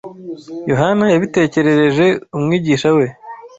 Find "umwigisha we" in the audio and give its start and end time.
2.37-3.05